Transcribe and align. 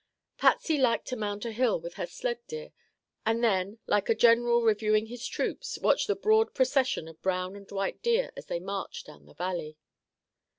Patsy 0.39 0.79
liked 0.79 1.05
to 1.09 1.15
mount 1.15 1.45
a 1.45 1.51
hill 1.51 1.79
with 1.79 1.93
her 1.93 2.07
sled 2.07 2.39
deer 2.47 2.71
and 3.23 3.43
then, 3.43 3.77
like 3.85 4.09
a 4.09 4.15
general 4.15 4.63
reviewing 4.63 5.05
his 5.05 5.27
troops, 5.27 5.77
watch 5.77 6.07
the 6.07 6.15
broad 6.15 6.55
procession 6.55 7.07
of 7.07 7.21
brown 7.21 7.55
and 7.55 7.69
white 7.71 8.01
deer 8.01 8.31
as 8.35 8.47
they 8.47 8.59
marched 8.59 9.05
down 9.05 9.27
the 9.27 9.35
valley. 9.35 9.77